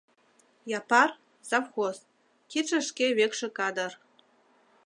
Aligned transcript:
Япар— 0.79 1.09
завхоз, 1.49 1.97
«кидше 2.51 2.79
шке 2.87 3.07
векше 3.17 3.47
кадыр». 3.57 3.91